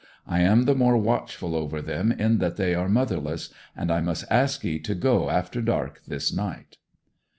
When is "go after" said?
4.95-5.61